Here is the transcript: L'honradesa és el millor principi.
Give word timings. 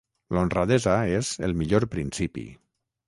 L'honradesa 0.35 0.95
és 1.17 1.29
el 1.49 1.53
millor 1.63 1.85
principi. 1.93 2.47